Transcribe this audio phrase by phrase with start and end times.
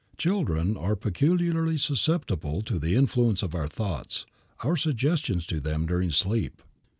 [0.17, 4.25] Children are peculiarly susceptible to the influence of our thoughts,
[4.61, 6.63] our suggestions to them during sleep.